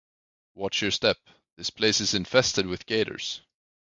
[0.55, 1.19] Watch your step.
[1.57, 3.41] This place is infested with gators.